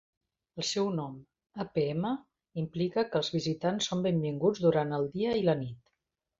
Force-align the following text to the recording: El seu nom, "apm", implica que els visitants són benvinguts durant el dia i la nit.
El 0.61 0.65
seu 0.69 0.87
nom, 0.99 1.11
"apm", 1.65 2.07
implica 2.63 3.05
que 3.11 3.21
els 3.21 3.31
visitants 3.37 3.91
són 3.93 4.05
benvinguts 4.09 4.67
durant 4.67 5.01
el 5.01 5.09
dia 5.17 5.41
i 5.45 5.49
la 5.53 5.61
nit. 5.65 5.81